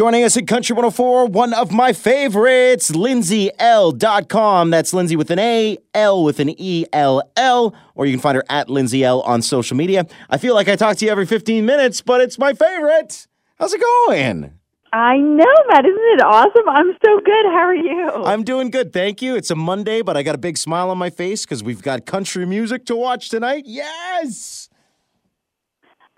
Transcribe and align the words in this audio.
Joining 0.00 0.24
us 0.24 0.34
at 0.38 0.46
Country 0.46 0.72
104, 0.72 1.26
one 1.26 1.52
of 1.52 1.72
my 1.72 1.92
favorites, 1.92 2.90
LindsayEll.com. 2.90 4.70
That's 4.70 4.94
Lindsay 4.94 5.14
with 5.14 5.30
an 5.30 5.38
A, 5.38 5.76
L 5.92 6.24
with 6.24 6.40
an 6.40 6.54
E, 6.56 6.86
L 6.90 7.22
L, 7.36 7.74
or 7.94 8.06
you 8.06 8.14
can 8.14 8.20
find 8.22 8.34
her 8.36 8.44
at 8.48 8.70
Lindsay 8.70 9.04
Ell 9.04 9.20
on 9.20 9.42
social 9.42 9.76
media. 9.76 10.06
I 10.30 10.38
feel 10.38 10.54
like 10.54 10.68
I 10.68 10.76
talk 10.76 10.96
to 10.96 11.04
you 11.04 11.10
every 11.10 11.26
15 11.26 11.66
minutes, 11.66 12.00
but 12.00 12.22
it's 12.22 12.38
my 12.38 12.54
favorite. 12.54 13.26
How's 13.58 13.74
it 13.74 13.82
going? 14.06 14.54
I 14.90 15.18
know, 15.18 15.54
Matt. 15.68 15.84
Isn't 15.84 16.00
it 16.14 16.22
awesome? 16.22 16.66
I'm 16.66 16.96
so 17.04 17.20
good. 17.20 17.44
How 17.44 17.66
are 17.66 17.74
you? 17.74 18.24
I'm 18.24 18.42
doing 18.42 18.70
good, 18.70 18.94
thank 18.94 19.20
you. 19.20 19.36
It's 19.36 19.50
a 19.50 19.54
Monday, 19.54 20.00
but 20.00 20.16
I 20.16 20.22
got 20.22 20.34
a 20.34 20.38
big 20.38 20.56
smile 20.56 20.88
on 20.88 20.96
my 20.96 21.10
face 21.10 21.44
because 21.44 21.62
we've 21.62 21.82
got 21.82 22.06
country 22.06 22.46
music 22.46 22.86
to 22.86 22.96
watch 22.96 23.28
tonight. 23.28 23.64
Yes! 23.66 24.70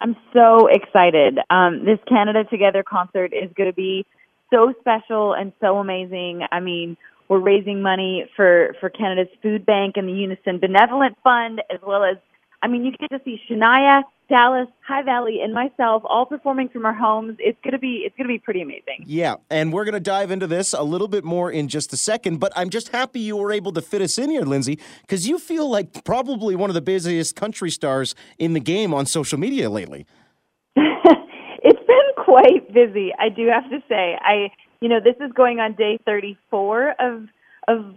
I'm 0.03 0.17
so 0.33 0.67
excited. 0.67 1.39
Um, 1.49 1.85
this 1.85 1.99
Canada 2.09 2.43
Together 2.45 2.83
concert 2.83 3.33
is 3.33 3.51
going 3.57 3.71
to 3.71 3.75
be 3.75 4.05
so 4.53 4.75
special 4.81 5.33
and 5.33 5.53
so 5.61 5.79
amazing. 5.79 6.43
I 6.51 6.59
mean, 6.59 6.97
we're 7.29 7.39
raising 7.39 7.83
money 7.83 8.29
for, 8.35 8.75
for 8.81 8.91
Canada's 8.91 9.33
Food 9.43 9.65
Bank 9.65 9.97
and 9.97 10.09
the 10.09 10.13
Unison 10.13 10.59
Benevolent 10.59 11.17
Fund, 11.23 11.63
as 11.73 11.79
well 11.87 12.03
as, 12.03 12.17
I 12.63 12.69
mean, 12.69 12.85
you 12.85 12.93
get 12.93 13.11
to 13.11 13.21
see 13.25 13.41
Shania, 13.51 14.05
Dallas, 14.29 14.69
High 14.87 15.03
Valley, 15.03 15.41
and 15.43 15.53
myself 15.53 16.03
all 16.07 16.25
performing 16.25 16.69
from 16.69 16.87
our 16.87 16.95
homes. 16.95 17.37
It's 17.41 17.59
gonna 17.65 17.79
be 17.79 18.05
it's 18.07 18.17
gonna 18.17 18.29
be 18.29 18.39
pretty 18.39 18.63
amazing. 18.63 19.05
Yeah, 19.05 19.35
and 19.51 19.73
we're 19.73 19.85
gonna 19.85 20.01
dive 20.01 20.31
into 20.31 20.47
this 20.47 20.73
a 20.73 20.83
little 20.83 21.09
bit 21.09 21.25
more 21.25 21.51
in 21.51 21.67
just 21.69 21.93
a 21.93 21.97
second. 21.97 22.39
But 22.39 22.53
I'm 22.55 22.71
just 22.71 22.89
happy 22.89 23.21
you 23.21 23.37
were 23.37 23.53
able 23.53 23.73
to 23.73 23.83
fit 23.83 24.01
us 24.01 24.17
in 24.17 24.31
here, 24.31 24.43
Lindsay, 24.43 24.79
because 25.03 25.29
you 25.29 25.39
feel 25.39 25.69
like 25.69 26.05
probably 26.05 26.55
one 26.55 26.71
of 26.71 26.75
the 26.75 26.81
busiest 26.81 27.35
country 27.35 27.71
stars 27.71 28.15
in 28.39 28.53
the 28.53 28.61
game 28.61 28.95
on 28.95 29.07
social 29.07 29.39
media 29.39 29.69
lately. 29.69 30.07
it's 30.77 31.87
been 31.87 32.25
quite 32.25 32.73
busy, 32.73 33.13
I 33.19 33.29
do 33.29 33.49
have 33.49 33.69
to 33.71 33.83
say. 33.89 34.17
I 34.21 34.51
you 34.81 34.89
know 34.89 35.01
this 35.01 35.17
is 35.21 35.33
going 35.33 35.59
on 35.59 35.75
day 35.75 35.99
34 36.07 36.95
of 37.01 37.25
of 37.69 37.95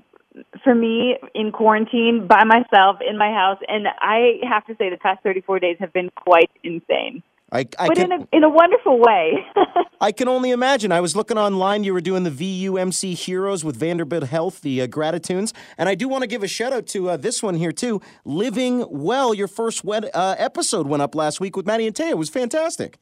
for 0.64 0.76
me 0.76 1.18
in 1.34 1.52
quarantine 1.52 2.28
by 2.28 2.44
myself 2.44 2.98
in 3.08 3.18
my 3.18 3.32
house, 3.32 3.60
and 3.68 3.88
I 4.00 4.40
have 4.50 4.66
to 4.68 4.76
say 4.78 4.90
the 4.90 4.98
past 4.98 5.24
34 5.24 5.60
days 5.60 5.78
have 5.80 5.94
been 5.94 6.10
quite 6.16 6.52
insane. 6.64 7.24
I, 7.52 7.60
I 7.80 7.88
but 7.88 7.98
can, 7.98 8.12
in 8.12 8.22
a 8.22 8.28
in 8.34 8.44
a 8.44 8.50
wonderful 8.50 9.00
way. 9.00 9.46
I 10.02 10.12
can 10.12 10.28
only 10.28 10.52
imagine. 10.52 10.92
I 10.92 11.00
was 11.00 11.16
looking 11.16 11.38
online. 11.38 11.84
You 11.84 11.94
were 11.94 12.02
doing 12.02 12.24
the 12.24 12.32
VUMC 12.32 13.14
Heroes 13.14 13.64
with 13.64 13.76
Vanderbilt 13.76 14.24
Health, 14.24 14.62
the 14.62 14.82
uh, 14.82 14.88
Gratitunes, 14.88 15.54
and 15.78 15.88
I 15.88 15.96
do 15.96 16.10
want 16.10 16.24
to 16.24 16.28
give 16.28 16.44
a 16.44 16.48
shout 16.48 16.74
out 16.74 16.88
to 16.88 17.12
uh, 17.12 17.18
this 17.18 17.44
one 17.44 17.56
here 17.56 17.72
too. 17.72 18.02
Living 18.26 18.86
Well, 18.90 19.34
your 19.34 19.48
first 19.48 19.84
wed- 19.84 20.10
uh, 20.14 20.36
episode 20.40 20.88
went 20.88 21.04
up 21.04 21.14
last 21.14 21.40
week 21.40 21.56
with 21.56 21.68
Maddie 21.68 21.88
and 21.88 21.96
Tae. 21.96 22.10
It 22.10 22.18
was 22.18 22.30
fantastic. 22.30 22.98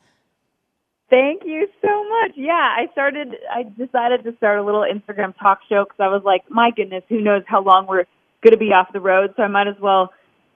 Thank 1.14 1.44
you 1.45 1.67
so 1.80 2.09
much. 2.09 2.31
Yeah, 2.36 2.53
I 2.53 2.88
started. 2.92 3.36
I 3.53 3.61
decided 3.78 4.23
to 4.23 4.36
start 4.38 4.58
a 4.58 4.64
little 4.64 4.81
Instagram 4.81 5.38
talk 5.38 5.59
show 5.69 5.83
because 5.83 6.00
I 6.00 6.08
was 6.08 6.23
like, 6.25 6.42
my 6.50 6.72
goodness, 6.72 7.03
who 7.08 7.22
knows 7.22 7.44
how 7.45 7.61
long 7.61 7.86
we're 7.86 8.06
going 8.42 8.53
to 8.53 8.58
be 8.58 8.73
off 8.73 8.92
the 8.92 9.00
road? 9.00 9.36
So 9.38 9.44
I 9.44 9.47
might 9.47 9.67
as 9.67 9.80
well 9.80 10.11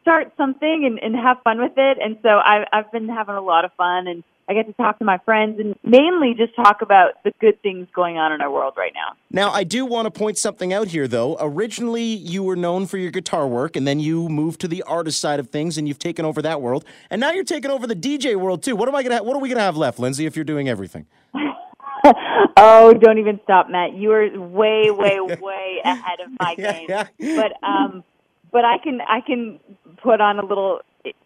start 0.07 0.31
something 0.37 0.85
and, 0.85 0.99
and 1.03 1.21
have 1.21 1.37
fun 1.43 1.59
with 1.59 1.73
it. 1.75 1.97
And 2.01 2.17
so 2.23 2.29
I, 2.29 2.65
I've 2.71 2.89
been 2.93 3.09
having 3.09 3.35
a 3.35 3.41
lot 3.41 3.65
of 3.65 3.73
fun, 3.73 4.07
and 4.07 4.23
I 4.47 4.53
get 4.53 4.65
to 4.67 4.73
talk 4.73 4.99
to 4.99 5.05
my 5.05 5.17
friends 5.17 5.59
and 5.59 5.75
mainly 5.83 6.33
just 6.33 6.55
talk 6.55 6.81
about 6.81 7.21
the 7.25 7.33
good 7.41 7.61
things 7.61 7.89
going 7.93 8.17
on 8.17 8.31
in 8.31 8.39
our 8.39 8.49
world 8.49 8.75
right 8.77 8.93
now. 8.93 9.17
Now, 9.29 9.51
I 9.51 9.65
do 9.65 9.85
want 9.85 10.05
to 10.05 10.17
point 10.17 10.37
something 10.37 10.71
out 10.71 10.87
here, 10.87 11.09
though. 11.09 11.35
Originally, 11.41 12.03
you 12.03 12.41
were 12.41 12.55
known 12.55 12.85
for 12.87 12.97
your 12.97 13.11
guitar 13.11 13.45
work, 13.49 13.75
and 13.75 13.85
then 13.85 13.99
you 13.99 14.29
moved 14.29 14.61
to 14.61 14.69
the 14.69 14.81
artist 14.83 15.19
side 15.19 15.41
of 15.41 15.49
things, 15.49 15.77
and 15.77 15.89
you've 15.89 15.99
taken 15.99 16.23
over 16.23 16.41
that 16.41 16.61
world. 16.61 16.85
And 17.09 17.19
now 17.19 17.31
you're 17.31 17.43
taking 17.43 17.69
over 17.69 17.85
the 17.85 17.95
DJ 17.95 18.37
world 18.37 18.63
too. 18.63 18.77
What 18.77 18.87
am 18.87 18.95
I 18.95 19.03
gonna? 19.03 19.21
What 19.21 19.35
are 19.35 19.39
we 19.41 19.49
gonna 19.49 19.59
have 19.59 19.75
left, 19.75 19.99
Lindsay? 19.99 20.25
If 20.25 20.37
you're 20.37 20.45
doing 20.45 20.69
everything. 20.69 21.05
oh, 22.55 22.93
don't 22.93 23.17
even 23.17 23.41
stop, 23.43 23.69
Matt. 23.69 23.93
You 23.93 24.13
are 24.13 24.39
way, 24.39 24.89
way, 24.89 25.19
way 25.41 25.81
ahead 25.83 26.21
of 26.25 26.31
my 26.39 26.55
Yeah, 26.57 26.71
game. 26.71 26.85
yeah. 26.89 27.07
But 27.35 27.67
um, 27.67 28.05
but 28.51 28.63
I 28.65 28.77
can 28.77 29.01
I 29.01 29.21
can 29.21 29.59
put 30.01 30.21
on 30.21 30.39
a 30.39 30.45
little 30.45 30.81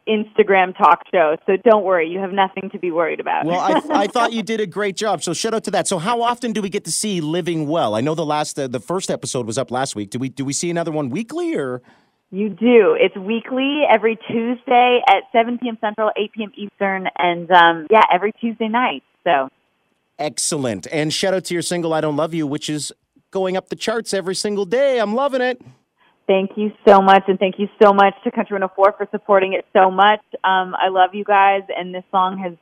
Instagram 0.08 0.78
talk 0.78 1.04
show. 1.12 1.38
So 1.46 1.58
don't 1.58 1.84
worry, 1.84 2.10
you 2.10 2.20
have 2.20 2.32
nothing 2.32 2.70
to 2.72 2.80
be 2.80 2.92
worried 2.92 3.20
about. 3.20 3.46
Well, 3.46 3.60
I, 3.60 4.04
I 4.04 4.08
thought 4.14 4.34
you 4.34 4.44
did 4.44 4.60
a 4.60 4.68
great 4.68 4.96
job. 4.96 5.24
So 5.24 5.34
shout 5.34 5.54
out 5.54 5.64
to 5.66 5.72
that. 5.72 5.88
So 5.88 5.98
how 5.98 6.22
often 6.22 6.54
do 6.54 6.62
we 6.62 6.70
get 6.70 6.86
to 6.86 6.92
see 6.92 7.22
Living 7.22 7.68
Well? 7.68 7.96
I 7.96 8.02
know 8.02 8.16
the 8.16 8.26
last 8.26 8.60
uh, 8.60 8.68
the 8.68 8.80
first 8.80 9.10
episode 9.10 9.46
was 9.46 9.58
up 9.58 9.72
last 9.72 9.96
week. 9.96 10.10
Do 10.10 10.20
we 10.20 10.30
do 10.30 10.46
we 10.46 10.54
see 10.54 10.70
another 10.70 10.92
one 10.92 11.10
weekly 11.10 11.56
or? 11.56 11.82
you 12.34 12.48
do. 12.48 12.98
It's 12.98 13.16
weekly, 13.18 13.82
every 13.90 14.16
Tuesday 14.16 15.02
at 15.06 15.24
7 15.34 15.58
p.m. 15.58 15.78
Central, 15.82 16.12
8 16.16 16.32
p.m. 16.32 16.52
Eastern, 16.56 17.10
and 17.18 17.52
um, 17.52 17.88
yeah, 17.92 18.04
every 18.12 18.32
Tuesday 18.40 18.70
night. 18.70 19.04
So 19.26 19.50
Excellent. 20.18 20.88
And 20.92 21.12
shout 21.14 21.34
out 21.34 21.46
to 21.46 21.54
your 21.54 21.64
single 21.64 21.94
"I 21.94 22.02
Don't 22.02 22.16
Love 22.16 22.34
You," 22.34 22.48
which 22.48 22.70
is 22.70 22.94
going 23.32 23.58
up 23.58 23.70
the 23.70 23.76
charts 23.76 24.14
every 24.14 24.36
single 24.36 24.66
day. 24.66 25.00
I'm 25.00 25.16
loving 25.16 25.42
it. 25.42 25.62
Thank 26.32 26.52
you 26.56 26.72
so 26.88 27.02
much, 27.02 27.24
and 27.28 27.38
thank 27.38 27.56
you 27.60 27.68
so 27.84 27.92
much 27.92 28.14
to 28.24 28.32
Country 28.32 28.54
104 28.54 28.94
for 28.98 29.08
supporting 29.12 29.52
it 29.52 29.66
so 29.74 29.92
much. 29.92 30.22
Um, 30.46 30.74
I 30.80 30.88
love 30.88 31.10
you 31.14 31.26
guys, 31.26 31.64
and 31.78 31.94
this 31.94 32.06
song 32.10 32.38
has 32.38 32.54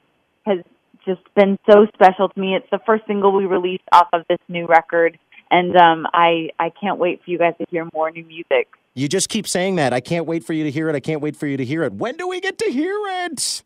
has 0.48 0.66
just 1.06 1.22
been 1.36 1.60
so 1.70 1.86
special 1.94 2.30
to 2.30 2.40
me. 2.40 2.56
It's 2.56 2.66
the 2.72 2.80
first 2.84 3.06
single 3.06 3.32
we 3.32 3.46
released 3.46 3.84
off 3.92 4.08
of 4.12 4.24
this 4.28 4.40
new 4.48 4.66
record, 4.66 5.20
and 5.52 5.76
um, 5.78 6.08
I 6.16 6.50
I 6.58 6.72
can't 6.82 6.98
wait 6.98 7.22
for 7.24 7.30
you 7.30 7.38
guys 7.38 7.54
to 7.60 7.66
hear 7.70 7.88
more 7.94 8.10
new 8.10 8.26
music. 8.26 8.70
You 8.96 9.08
just 9.08 9.30
keep 9.30 9.48
saying 9.48 9.76
that. 9.76 9.94
I 9.94 10.00
can't 10.00 10.26
wait 10.26 10.44
for 10.44 10.54
you 10.54 10.64
to 10.64 10.72
hear 10.72 10.90
it. 10.90 10.96
I 10.96 11.00
can't 11.00 11.22
wait 11.22 11.36
for 11.36 11.46
you 11.46 11.58
to 11.58 11.64
hear 11.64 11.84
it. 11.84 11.94
When 11.94 12.18
do 12.18 12.28
we 12.28 12.42
get 12.42 12.58
to 12.58 12.72
hear 12.72 13.00
it? 13.24 13.62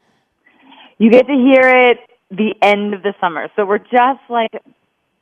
You 0.97 1.11
get 1.11 1.27
to 1.27 1.33
hear 1.33 1.89
it 1.91 1.99
the 2.29 2.53
end 2.61 2.93
of 2.93 3.03
the 3.03 3.13
summer, 3.21 3.47
so 3.55 3.65
we're 3.65 3.77
just 3.77 4.19
like 4.29 4.51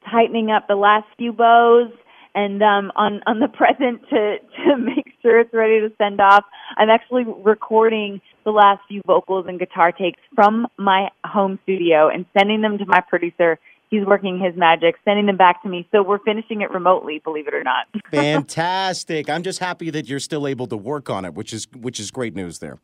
tightening 0.09 0.50
up 0.50 0.68
the 0.68 0.75
last 0.75 1.06
few 1.19 1.34
bows 1.34 1.92
and 2.36 2.62
um, 2.62 2.92
on 2.96 3.22
on 3.25 3.40
the 3.40 3.47
present 3.53 4.02
to 4.09 4.38
to 4.66 4.78
make 4.78 5.14
sure 5.22 5.40
it's 5.40 5.53
ready 5.53 5.80
to 5.81 5.92
send 5.97 6.19
off. 6.22 6.44
I'm 6.78 6.90
actually 6.90 7.24
recording 7.25 8.22
the 8.44 8.52
last 8.52 8.81
few 8.88 9.02
vocals 9.06 9.46
and 9.47 9.59
guitar 9.59 9.92
takes 9.92 10.19
from 10.36 10.68
my 10.78 11.09
home 11.24 11.59
studio 11.64 12.09
and 12.09 12.25
sending 12.38 12.62
them 12.62 12.78
to 12.78 12.86
my 12.86 13.02
producer. 13.02 13.59
He's 13.90 14.06
working 14.06 14.40
his 14.40 14.56
magic, 14.56 14.96
sending 15.03 15.25
them 15.25 15.36
back 15.36 15.62
to 15.64 15.69
me. 15.69 15.86
So 15.92 16.02
we're 16.02 16.19
finishing 16.19 16.62
it 16.62 16.72
remotely, 16.72 17.19
believe 17.19 17.47
it 17.50 17.53
or 17.53 17.64
not. 17.64 17.88
Fantastic. 18.12 19.30
I'm 19.30 19.44
just 19.44 19.59
happy 19.59 19.90
that 19.90 20.08
you're 20.08 20.22
still 20.22 20.48
able 20.48 20.66
to 20.68 20.78
work 20.78 21.09
on 21.09 21.25
it, 21.25 21.34
which 21.34 21.52
is 21.53 21.68
which 21.75 22.00
is 22.00 22.09
great 22.09 22.36
news 22.36 22.59
there. 22.59 22.80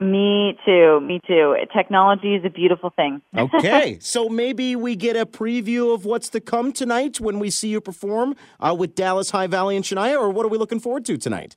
Me 0.00 0.58
too. 0.64 1.00
Me 1.00 1.20
too. 1.26 1.56
Technology 1.76 2.34
is 2.34 2.44
a 2.44 2.50
beautiful 2.50 2.90
thing. 2.90 3.20
Okay, 3.36 3.98
so 4.00 4.28
maybe 4.28 4.74
we 4.74 4.96
get 4.96 5.16
a 5.16 5.26
preview 5.26 5.94
of 5.94 6.04
what's 6.04 6.28
to 6.30 6.40
come 6.40 6.72
tonight 6.72 7.20
when 7.20 7.38
we 7.38 7.50
see 7.50 7.68
you 7.68 7.80
perform 7.80 8.34
uh, 8.58 8.74
with 8.76 8.94
Dallas 8.94 9.30
High 9.30 9.46
Valley 9.46 9.76
and 9.76 9.84
Shania, 9.84 10.18
or 10.18 10.30
what 10.30 10.46
are 10.46 10.48
we 10.48 10.58
looking 10.58 10.80
forward 10.80 11.04
to 11.06 11.18
tonight? 11.18 11.56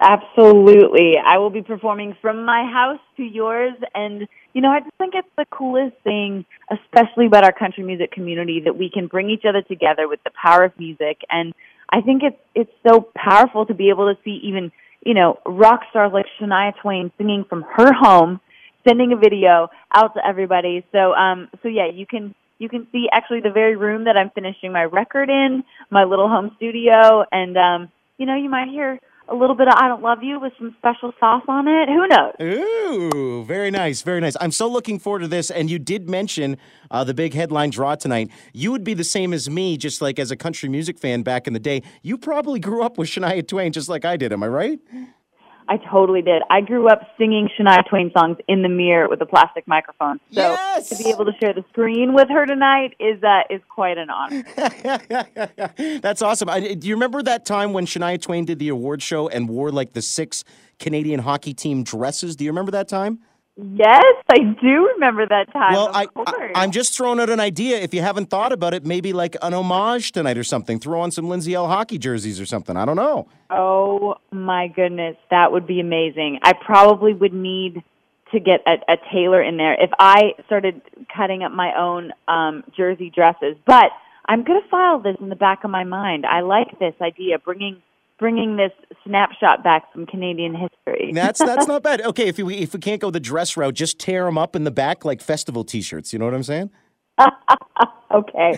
Absolutely. 0.00 1.16
I 1.18 1.38
will 1.38 1.50
be 1.50 1.62
performing 1.62 2.16
from 2.20 2.44
my 2.44 2.64
house 2.64 3.00
to 3.16 3.22
yours. 3.22 3.74
And, 3.94 4.26
you 4.54 4.60
know, 4.60 4.70
I 4.70 4.80
just 4.80 4.94
think 4.98 5.14
it's 5.14 5.28
the 5.36 5.44
coolest 5.50 5.96
thing, 6.04 6.44
especially 6.70 7.26
about 7.26 7.44
our 7.44 7.52
country 7.52 7.84
music 7.84 8.12
community, 8.12 8.60
that 8.64 8.76
we 8.76 8.90
can 8.90 9.06
bring 9.06 9.28
each 9.28 9.44
other 9.46 9.62
together 9.62 10.08
with 10.08 10.20
the 10.24 10.30
power 10.40 10.64
of 10.64 10.72
music. 10.78 11.20
And 11.30 11.52
I 11.90 12.00
think 12.00 12.22
it's, 12.22 12.38
it's 12.54 12.72
so 12.86 13.10
powerful 13.14 13.66
to 13.66 13.74
be 13.74 13.90
able 13.90 14.12
to 14.12 14.18
see 14.24 14.40
even, 14.44 14.72
you 15.04 15.14
know, 15.14 15.38
rock 15.46 15.82
stars 15.90 16.12
like 16.12 16.26
Shania 16.40 16.72
Twain 16.80 17.10
singing 17.18 17.44
from 17.48 17.62
her 17.62 17.92
home, 17.92 18.40
sending 18.86 19.12
a 19.12 19.16
video 19.16 19.68
out 19.94 20.14
to 20.14 20.26
everybody. 20.26 20.84
So, 20.92 21.14
um, 21.14 21.48
so 21.62 21.68
yeah, 21.68 21.88
you 21.92 22.06
can, 22.06 22.34
you 22.58 22.68
can 22.68 22.86
see 22.92 23.08
actually 23.12 23.40
the 23.40 23.50
very 23.50 23.76
room 23.76 24.04
that 24.04 24.16
I'm 24.16 24.30
finishing 24.30 24.72
my 24.72 24.84
record 24.84 25.28
in, 25.28 25.64
my 25.90 26.04
little 26.04 26.28
home 26.28 26.52
studio. 26.56 27.24
And, 27.32 27.56
um, 27.56 27.90
you 28.18 28.26
know, 28.26 28.36
you 28.36 28.48
might 28.48 28.68
hear 28.68 29.00
a 29.28 29.34
little 29.34 29.54
bit 29.54 29.68
of 29.68 29.74
I 29.76 29.88
Don't 29.88 30.02
Love 30.02 30.22
You 30.22 30.40
with 30.40 30.52
some 30.58 30.74
special 30.78 31.12
sauce 31.18 31.44
on 31.48 31.68
it. 31.68 31.88
Who 31.88 32.06
knows? 32.06 32.34
Ooh, 32.40 33.44
very 33.44 33.70
nice, 33.70 34.02
very 34.02 34.20
nice. 34.20 34.36
I'm 34.40 34.52
so 34.52 34.68
looking 34.68 34.98
forward 34.98 35.20
to 35.20 35.28
this. 35.28 35.50
And 35.50 35.70
you 35.70 35.78
did 35.78 36.08
mention 36.08 36.56
uh, 36.90 37.04
the 37.04 37.14
big 37.14 37.34
headline 37.34 37.70
draw 37.70 37.94
tonight. 37.94 38.30
You 38.52 38.72
would 38.72 38.84
be 38.84 38.94
the 38.94 39.04
same 39.04 39.32
as 39.32 39.48
me, 39.48 39.76
just 39.76 40.02
like 40.02 40.18
as 40.18 40.30
a 40.30 40.36
country 40.36 40.68
music 40.68 40.98
fan 40.98 41.22
back 41.22 41.46
in 41.46 41.52
the 41.52 41.60
day. 41.60 41.82
You 42.02 42.18
probably 42.18 42.60
grew 42.60 42.82
up 42.82 42.98
with 42.98 43.08
Shania 43.08 43.46
Twain, 43.46 43.72
just 43.72 43.88
like 43.88 44.04
I 44.04 44.16
did. 44.16 44.32
Am 44.32 44.42
I 44.42 44.48
right? 44.48 44.80
I 45.72 45.78
totally 45.90 46.20
did. 46.20 46.42
I 46.50 46.60
grew 46.60 46.86
up 46.86 47.00
singing 47.16 47.48
Shania 47.58 47.88
Twain 47.88 48.12
songs 48.12 48.36
in 48.46 48.60
the 48.60 48.68
mirror 48.68 49.08
with 49.08 49.22
a 49.22 49.26
plastic 49.26 49.66
microphone. 49.66 50.20
So 50.30 50.42
Yes! 50.42 50.90
to 50.90 51.02
be 51.02 51.08
able 51.08 51.24
to 51.24 51.32
share 51.40 51.54
the 51.54 51.64
screen 51.70 52.12
with 52.12 52.28
her 52.28 52.44
tonight 52.44 52.94
is 53.00 53.22
uh, 53.22 53.44
is 53.48 53.62
quite 53.70 53.96
an 53.96 54.10
honor. 54.10 54.44
That's 56.02 56.20
awesome. 56.20 56.50
I, 56.50 56.74
do 56.74 56.86
you 56.86 56.94
remember 56.94 57.22
that 57.22 57.46
time 57.46 57.72
when 57.72 57.86
Shania 57.86 58.20
Twain 58.20 58.44
did 58.44 58.58
the 58.58 58.68
award 58.68 59.02
show 59.02 59.28
and 59.28 59.48
wore 59.48 59.70
like 59.70 59.94
the 59.94 60.02
six 60.02 60.44
Canadian 60.78 61.20
hockey 61.20 61.54
team 61.54 61.84
dresses? 61.84 62.36
Do 62.36 62.44
you 62.44 62.50
remember 62.50 62.72
that 62.72 62.88
time? 62.88 63.20
Yes, 63.56 64.14
I 64.30 64.38
do 64.38 64.90
remember 64.94 65.26
that 65.26 65.52
time. 65.52 65.74
Well, 65.74 65.88
of 65.88 65.96
I, 65.96 66.06
course. 66.06 66.52
I, 66.54 66.64
am 66.64 66.70
just 66.70 66.96
throwing 66.96 67.20
out 67.20 67.28
an 67.28 67.38
idea. 67.38 67.78
If 67.80 67.92
you 67.92 68.00
haven't 68.00 68.30
thought 68.30 68.50
about 68.50 68.72
it, 68.72 68.86
maybe 68.86 69.12
like 69.12 69.36
an 69.42 69.52
homage 69.52 70.12
tonight 70.12 70.38
or 70.38 70.44
something. 70.44 70.78
Throw 70.78 71.00
on 71.00 71.10
some 71.10 71.28
Lindsay 71.28 71.52
Ell 71.52 71.68
hockey 71.68 71.98
jerseys 71.98 72.40
or 72.40 72.46
something. 72.46 72.78
I 72.78 72.86
don't 72.86 72.96
know. 72.96 73.28
Oh 73.50 74.16
my 74.30 74.68
goodness, 74.68 75.16
that 75.30 75.52
would 75.52 75.66
be 75.66 75.80
amazing. 75.80 76.38
I 76.42 76.54
probably 76.54 77.12
would 77.12 77.34
need 77.34 77.82
to 78.32 78.40
get 78.40 78.60
a, 78.66 78.76
a 78.90 78.96
tailor 79.12 79.42
in 79.42 79.58
there 79.58 79.74
if 79.74 79.90
I 79.98 80.32
started 80.46 80.80
cutting 81.14 81.42
up 81.42 81.52
my 81.52 81.78
own 81.78 82.12
um, 82.28 82.64
jersey 82.74 83.12
dresses. 83.14 83.56
But 83.66 83.90
I'm 84.26 84.44
going 84.44 84.62
to 84.62 84.68
file 84.70 84.98
this 85.00 85.16
in 85.20 85.28
the 85.28 85.36
back 85.36 85.64
of 85.64 85.70
my 85.70 85.84
mind. 85.84 86.24
I 86.24 86.40
like 86.40 86.78
this 86.78 86.94
idea, 87.02 87.38
bringing 87.38 87.82
bringing 88.22 88.56
this 88.56 88.70
snapshot 89.04 89.64
back 89.64 89.92
from 89.92 90.06
Canadian 90.06 90.54
history. 90.54 91.10
That's 91.12 91.40
that's 91.40 91.66
not 91.72 91.82
bad. 91.82 92.00
Okay, 92.02 92.28
if 92.28 92.38
we 92.38 92.58
if 92.58 92.72
we 92.72 92.78
can't 92.78 93.00
go 93.00 93.10
the 93.10 93.18
dress 93.18 93.56
route, 93.56 93.74
just 93.74 93.98
tear 93.98 94.24
them 94.26 94.38
up 94.38 94.54
in 94.54 94.62
the 94.62 94.70
back 94.70 95.04
like 95.04 95.20
festival 95.20 95.64
T-shirts. 95.64 96.12
You 96.12 96.20
know 96.20 96.26
what 96.26 96.34
I'm 96.34 96.44
saying? 96.44 96.70
okay. 98.14 98.52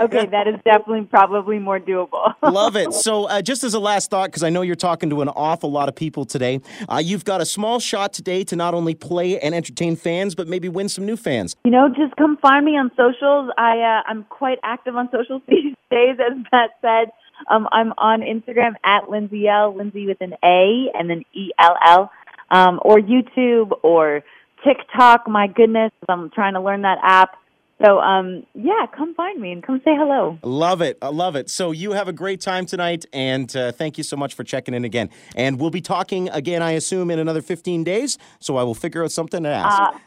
Okay, 0.00 0.26
that 0.26 0.46
is 0.46 0.54
definitely 0.64 1.04
probably 1.10 1.58
more 1.58 1.80
doable. 1.80 2.32
Love 2.42 2.76
it. 2.76 2.94
So, 2.94 3.24
uh, 3.24 3.42
just 3.42 3.64
as 3.64 3.74
a 3.74 3.80
last 3.80 4.08
thought, 4.08 4.28
because 4.28 4.44
I 4.44 4.50
know 4.50 4.62
you're 4.62 4.76
talking 4.76 5.10
to 5.10 5.20
an 5.20 5.28
awful 5.30 5.70
lot 5.70 5.88
of 5.88 5.96
people 5.96 6.24
today, 6.24 6.60
uh, 6.88 7.02
you've 7.04 7.24
got 7.24 7.40
a 7.40 7.46
small 7.46 7.80
shot 7.80 8.12
today 8.12 8.44
to 8.44 8.56
not 8.56 8.72
only 8.72 8.94
play 8.94 9.38
and 9.40 9.52
entertain 9.52 9.96
fans, 9.96 10.36
but 10.36 10.46
maybe 10.46 10.68
win 10.68 10.88
some 10.88 11.04
new 11.04 11.16
fans. 11.16 11.56
You 11.64 11.72
know, 11.72 11.88
just 11.88 12.14
come 12.16 12.36
find 12.38 12.64
me 12.64 12.78
on 12.78 12.90
socials. 12.96 13.50
I 13.58 13.78
uh, 13.80 14.08
I'm 14.08 14.24
quite 14.30 14.58
active 14.62 14.94
on 14.94 15.08
socials 15.10 15.42
these 15.48 15.74
days, 15.90 16.18
as 16.20 16.38
Matt 16.52 16.70
said. 16.80 17.10
Um, 17.50 17.68
I'm 17.72 17.92
on 17.98 18.20
Instagram 18.20 18.74
at 18.84 19.08
Lindsay 19.08 19.46
Ell, 19.48 19.74
Lindsay 19.76 20.06
with 20.06 20.20
an 20.20 20.34
A 20.44 20.90
and 20.94 21.08
then 21.08 21.22
E 21.32 21.50
L 21.58 21.76
L, 21.84 22.12
um, 22.50 22.80
or 22.82 22.96
YouTube 22.98 23.72
or 23.82 24.22
TikTok. 24.64 25.28
My 25.28 25.46
goodness, 25.46 25.92
I'm 26.08 26.30
trying 26.30 26.54
to 26.54 26.60
learn 26.60 26.82
that 26.82 26.98
app. 27.02 27.36
So, 27.84 28.00
um, 28.00 28.44
yeah, 28.54 28.86
come 28.92 29.14
find 29.14 29.40
me 29.40 29.52
and 29.52 29.62
come 29.62 29.80
say 29.84 29.94
hello. 29.94 30.36
Love 30.42 30.82
it. 30.82 30.98
I 31.00 31.08
love 31.08 31.36
it. 31.36 31.48
So, 31.48 31.70
you 31.70 31.92
have 31.92 32.08
a 32.08 32.12
great 32.12 32.40
time 32.40 32.66
tonight, 32.66 33.06
and 33.12 33.54
uh, 33.54 33.70
thank 33.70 33.96
you 33.98 34.02
so 34.02 34.16
much 34.16 34.34
for 34.34 34.42
checking 34.42 34.74
in 34.74 34.84
again. 34.84 35.10
And 35.36 35.60
we'll 35.60 35.70
be 35.70 35.80
talking 35.80 36.28
again, 36.30 36.60
I 36.60 36.72
assume, 36.72 37.08
in 37.08 37.20
another 37.20 37.40
15 37.40 37.84
days. 37.84 38.18
So, 38.40 38.56
I 38.56 38.64
will 38.64 38.74
figure 38.74 39.04
out 39.04 39.12
something 39.12 39.44
to 39.44 39.48
ask. 39.48 39.80
Uh, 39.80 39.98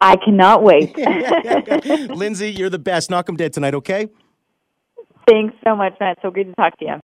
I 0.00 0.16
cannot 0.16 0.64
wait. 0.64 0.96
Lindsay, 2.10 2.50
you're 2.50 2.70
the 2.70 2.78
best. 2.80 3.10
Knock 3.10 3.28
'em 3.28 3.36
dead 3.36 3.52
tonight, 3.52 3.74
okay? 3.74 4.08
Thanks 5.28 5.54
so 5.66 5.76
much, 5.76 5.94
Matt. 6.00 6.18
So 6.22 6.30
good 6.30 6.46
to 6.46 6.54
talk 6.54 6.78
to 6.78 6.84
you. 6.86 6.94